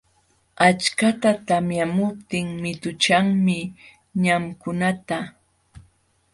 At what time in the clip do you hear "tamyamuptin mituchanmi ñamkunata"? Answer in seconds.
1.47-5.17